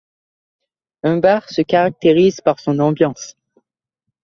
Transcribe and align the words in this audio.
Un 1.03 1.17
bar 1.17 1.47
se 1.51 1.61
caractérise 1.61 2.41
par 2.41 2.59
son 2.59 2.79
ambiance. 2.79 3.37